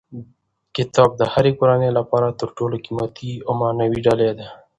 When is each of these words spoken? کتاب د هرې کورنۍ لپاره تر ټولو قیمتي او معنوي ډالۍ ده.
کتاب 0.75 1.09
د 1.17 1.21
هرې 1.33 1.51
کورنۍ 1.59 1.89
لپاره 1.99 2.27
تر 2.39 2.49
ټولو 2.57 2.75
قیمتي 2.85 3.31
او 3.45 3.51
معنوي 3.61 3.99
ډالۍ 4.05 4.31
ده. 4.37 4.47